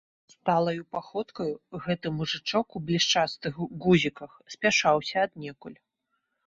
[0.33, 1.53] Сталаю паходкаю
[1.85, 3.53] гэты мужычок у блішчастых
[3.85, 5.79] гузіках спяшаўся аднекуль.